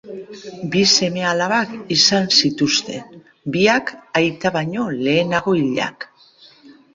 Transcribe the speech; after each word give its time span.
Bi 0.75 0.79
seme-alabak 0.93 1.75
izan 1.95 2.25
zituzten, 2.39 3.19
biak 3.57 3.93
aita 4.23 4.53
baino 4.57 4.87
lehenago 4.97 5.55
hilak. 5.61 6.09